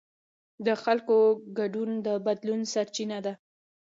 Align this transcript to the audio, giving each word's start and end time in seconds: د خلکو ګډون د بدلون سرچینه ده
د 0.65 0.67
خلکو 0.83 1.17
ګډون 1.57 1.89
د 2.05 2.07
بدلون 2.25 2.61
سرچینه 2.73 3.17
ده 3.25 3.33